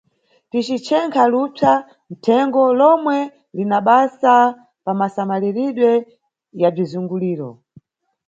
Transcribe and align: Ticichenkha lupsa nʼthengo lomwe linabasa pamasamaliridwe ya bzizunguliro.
Ticichenkha 0.49 1.23
lupsa 1.33 1.71
nʼthengo 2.13 2.63
lomwe 2.79 3.17
linabasa 3.57 4.33
pamasamaliridwe 4.83 5.91
ya 6.61 6.69
bzizunguliro. 6.75 7.49